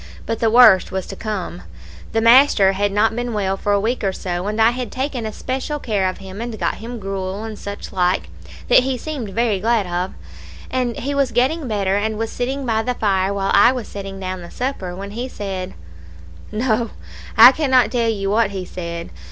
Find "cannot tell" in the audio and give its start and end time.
17.51-18.09